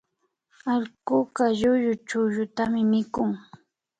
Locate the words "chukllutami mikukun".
2.07-3.31